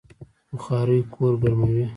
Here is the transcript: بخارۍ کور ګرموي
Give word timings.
بخارۍ 0.53 0.99
کور 1.13 1.33
ګرموي 1.41 1.83